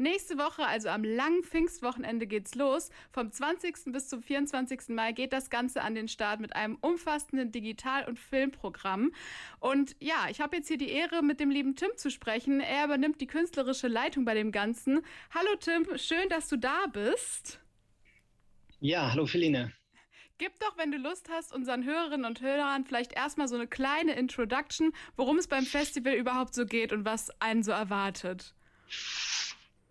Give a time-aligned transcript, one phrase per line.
[0.00, 2.90] Nächste Woche, also am langen Pfingstwochenende, geht's los.
[3.10, 3.74] Vom 20.
[3.86, 4.90] bis zum 24.
[4.90, 9.10] Mai geht das Ganze an den Start mit einem umfassenden Digital- und Filmprogramm.
[9.58, 12.60] Und ja, ich habe jetzt hier die Ehre, mit dem lieben Tim zu sprechen.
[12.60, 15.00] Er übernimmt die künstlerische Leitung bei dem Ganzen.
[15.34, 17.58] Hallo Tim, schön, dass du da bist.
[18.78, 19.72] Ja, hallo Feline.
[20.38, 24.12] Gib doch, wenn du Lust hast, unseren Hörerinnen und Hörern vielleicht erstmal so eine kleine
[24.12, 28.54] Introduction, worum es beim Festival überhaupt so geht und was einen so erwartet.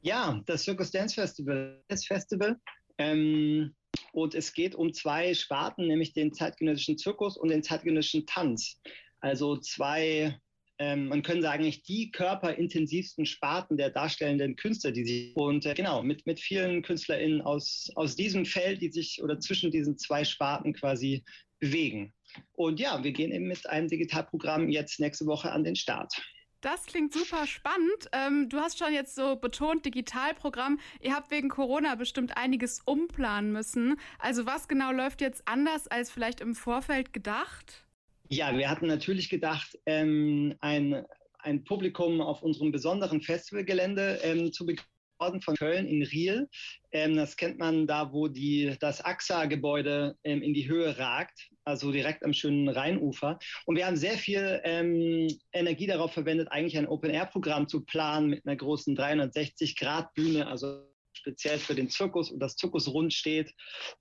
[0.01, 2.57] Ja, das Circus Dance Festival das Festival.
[2.97, 3.75] Ähm,
[4.11, 8.79] und es geht um zwei Sparten, nämlich den zeitgenössischen Zirkus und den zeitgenössischen Tanz.
[9.19, 10.39] Also zwei
[10.79, 15.73] ähm, man könnte sagen, nicht die körperintensivsten Sparten der darstellenden Künstler, die sie und äh,
[15.73, 20.23] genau mit mit vielen KünstlerInnen aus aus diesem Feld, die sich oder zwischen diesen zwei
[20.23, 21.23] Sparten quasi
[21.59, 22.13] bewegen.
[22.53, 26.13] Und ja, wir gehen eben mit einem Digitalprogramm jetzt nächste Woche an den Start.
[26.61, 28.09] Das klingt super spannend.
[28.13, 30.79] Ähm, du hast schon jetzt so betont, Digitalprogramm.
[31.01, 33.99] Ihr habt wegen Corona bestimmt einiges umplanen müssen.
[34.17, 37.85] Also was genau läuft jetzt anders als vielleicht im Vorfeld gedacht?
[38.29, 41.05] Ja, wir hatten natürlich gedacht, ähm, ein,
[41.39, 46.49] ein Publikum auf unserem besonderen Festivalgelände ähm, zu bekommen von Köln in Riel.
[46.91, 51.91] Ähm, das kennt man da, wo die, das AXA-Gebäude ähm, in die Höhe ragt, also
[51.91, 53.37] direkt am schönen Rheinufer.
[53.65, 58.45] Und wir haben sehr viel ähm, Energie darauf verwendet, eigentlich ein Open-Air-Programm zu planen mit
[58.45, 63.53] einer großen 360-Grad-Bühne, also speziell für den Zirkus und das Zirkus rund steht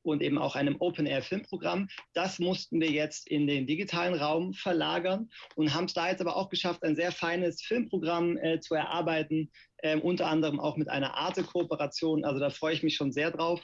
[0.03, 1.89] und eben auch einem Open-Air-Filmprogramm.
[2.15, 6.37] Das mussten wir jetzt in den digitalen Raum verlagern und haben es da jetzt aber
[6.37, 11.15] auch geschafft, ein sehr feines Filmprogramm äh, zu erarbeiten, äh, unter anderem auch mit einer
[11.15, 12.25] Arte-Kooperation.
[12.25, 13.63] Also da freue ich mich schon sehr drauf.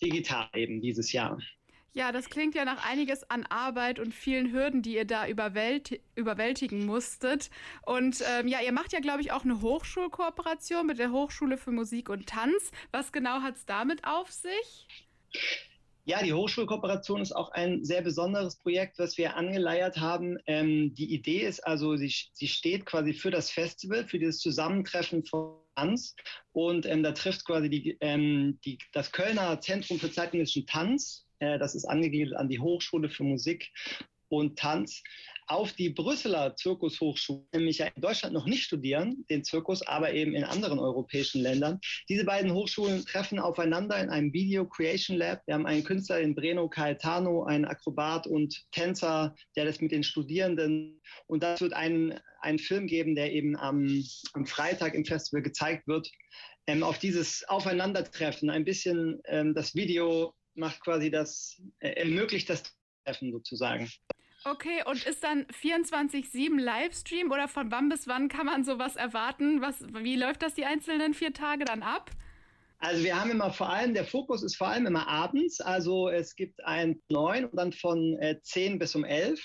[0.00, 1.38] Digital eben dieses Jahr.
[1.94, 6.00] Ja, das klingt ja nach einiges an Arbeit und vielen Hürden, die ihr da überwält
[6.14, 7.50] überwältigen musstet.
[7.84, 11.70] Und ähm, ja, ihr macht ja, glaube ich, auch eine Hochschulkooperation mit der Hochschule für
[11.70, 12.70] Musik und Tanz.
[12.92, 14.86] Was genau hat es damit auf sich?
[16.04, 20.38] Ja, die Hochschulkooperation ist auch ein sehr besonderes Projekt, was wir angeleiert haben.
[20.46, 25.24] Ähm, die Idee ist also, sie, sie steht quasi für das Festival, für dieses Zusammentreffen
[25.26, 26.16] von Tanz.
[26.52, 31.26] Und ähm, da trifft quasi die, ähm, die, das Kölner Zentrum für zeitgenössischen Tanz
[31.58, 33.70] das ist angegliedert an die Hochschule für Musik
[34.28, 35.02] und Tanz
[35.46, 40.44] auf die Brüsseler Zirkushochschule, nämlich in Deutschland noch nicht studieren, den Zirkus, aber eben in
[40.44, 41.80] anderen europäischen Ländern.
[42.08, 45.42] Diese beiden Hochschulen treffen aufeinander in einem Video Creation Lab.
[45.46, 50.04] Wir haben einen Künstler in Breno Caetano, einen Akrobat und Tänzer, der das mit den
[50.04, 55.42] Studierenden und das wird einen, einen Film geben, der eben am, am Freitag im Festival
[55.42, 56.10] gezeigt wird.
[56.68, 62.62] Ähm, auf dieses Aufeinandertreffen, ein bisschen ähm, das Video macht quasi das, äh, ermöglicht das
[63.04, 63.90] Treffen sozusagen.
[64.44, 69.60] Okay, und ist dann 24-7 Livestream oder von wann bis wann kann man sowas erwarten?
[69.60, 72.10] Was, wie läuft das die einzelnen vier Tage dann ab?
[72.78, 75.60] Also wir haben immer vor allem, der Fokus ist vor allem immer abends.
[75.60, 79.40] Also es gibt ein 9 und dann von äh, 10 bis um 11.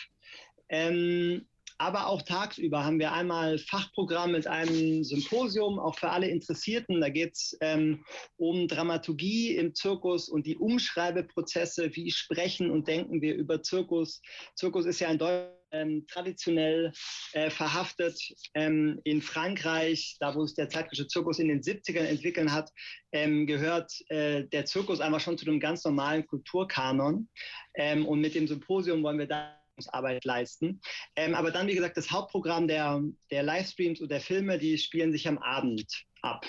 [0.70, 7.02] Ähm, aber auch tagsüber haben wir einmal Fachprogramm mit einem Symposium, auch für alle Interessierten.
[7.02, 8.04] Da geht es ähm,
[8.38, 11.96] um Dramaturgie im Zirkus und die Umschreibeprozesse.
[11.96, 14.22] Wie sprechen und denken wir über Zirkus?
[14.56, 16.92] Zirkus ist ja in Deutschland ähm, traditionell
[17.34, 18.18] äh, verhaftet.
[18.54, 22.72] Ähm, in Frankreich, da wo es der zeitliche Zirkus in den 70ern entwickeln hat,
[23.12, 27.28] ähm, gehört äh, der Zirkus einfach schon zu einem ganz normalen Kulturkanon.
[27.76, 29.58] Ähm, und mit dem Symposium wollen wir da
[29.88, 30.82] Arbeit leisten.
[31.16, 35.12] Ähm, aber dann, wie gesagt, das Hauptprogramm der, der Livestreams und der Filme, die spielen
[35.12, 35.86] sich am Abend
[36.24, 36.46] ab.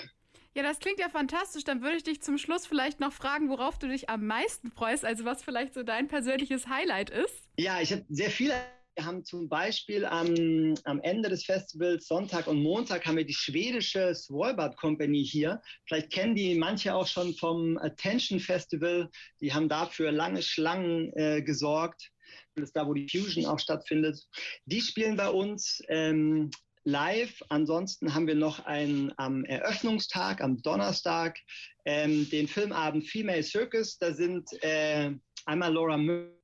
[0.55, 1.63] Ja, das klingt ja fantastisch.
[1.63, 5.05] Dann würde ich dich zum Schluss vielleicht noch fragen, worauf du dich am meisten freust,
[5.05, 7.47] also was vielleicht so dein persönliches Highlight ist.
[7.57, 8.55] Ja, ich habe sehr viele.
[8.95, 13.33] Wir haben zum Beispiel am, am Ende des Festivals, Sonntag und Montag, haben wir die
[13.33, 15.61] schwedische Svalbard Company hier.
[15.87, 19.09] Vielleicht kennen die manche auch schon vom Attention Festival.
[19.41, 22.11] Die haben dafür lange Schlangen äh, gesorgt.
[22.55, 24.21] Das ist da, wo die Fusion auch stattfindet.
[24.65, 26.51] Die spielen bei uns ähm,
[26.83, 27.41] live.
[27.49, 31.37] Ansonsten haben wir noch einen am Eröffnungstag, am Donnerstag,
[31.85, 33.97] ähm, den Filmabend Female Circus.
[33.97, 35.11] Da sind äh,
[35.45, 36.38] einmal Laura Murray,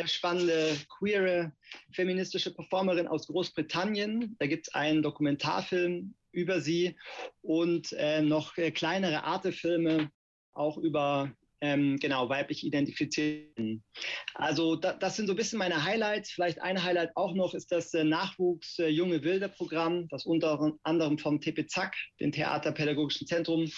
[0.00, 1.52] sehr spannende, queere,
[1.92, 4.34] feministische Performerin aus Großbritannien.
[4.38, 6.96] Da gibt es einen Dokumentarfilm über sie
[7.42, 10.10] und äh, noch äh, kleinere Artefilme
[10.54, 11.30] auch über
[11.60, 13.84] ähm, genau weiblich identifizieren.
[14.32, 16.30] Also da, das sind so ein bisschen meine Highlights.
[16.30, 20.72] Vielleicht ein Highlight auch noch ist das äh, Nachwuchs äh, Junge Wilde Programm, das unter
[20.82, 23.70] anderem vom TP Zack, dem Theaterpädagogischen Zentrum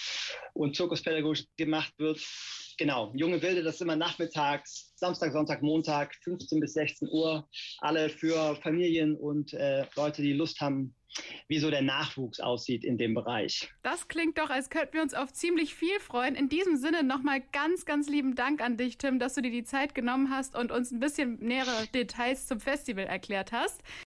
[0.53, 2.21] und Zirkuspädagogisch gemacht wird.
[2.77, 7.47] Genau, Junge Wilde, das ist immer nachmittags, Samstag, Sonntag, Montag, 15 bis 16 Uhr.
[7.79, 10.95] Alle für Familien und äh, Leute, die Lust haben,
[11.47, 13.69] wie so der Nachwuchs aussieht in dem Bereich.
[13.83, 16.35] Das klingt doch, als könnten wir uns auf ziemlich viel freuen.
[16.35, 19.63] In diesem Sinne nochmal ganz, ganz lieben Dank an dich, Tim, dass du dir die
[19.63, 23.81] Zeit genommen hast und uns ein bisschen nähere Details zum Festival erklärt hast.